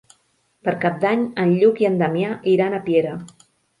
[0.67, 3.17] Per Cap d'Any en Lluc i en Damià iran a Piera.